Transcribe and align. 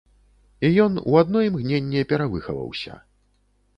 І 0.69 0.71
ён 0.85 0.95
у 1.11 1.19
адно 1.21 1.43
імгненне 1.49 2.01
перавыхаваўся. 2.15 2.99